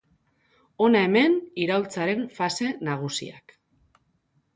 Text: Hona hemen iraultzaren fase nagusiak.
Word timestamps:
Hona 0.85 1.01
hemen 1.07 1.35
iraultzaren 1.63 2.23
fase 2.39 2.71
nagusiak. 2.89 3.55